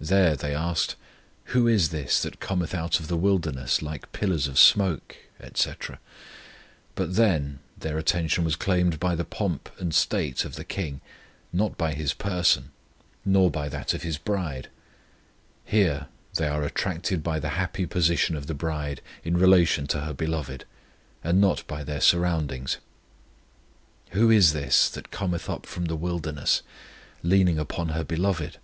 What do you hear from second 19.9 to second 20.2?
her